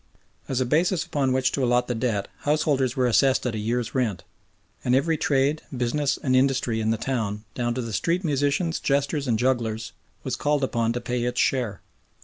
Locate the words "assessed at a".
3.05-3.59